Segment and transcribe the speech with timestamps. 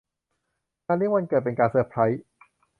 [0.85, 2.23] งานเลี้ยงวันเกิดเป็นการเซอร์ไพรส์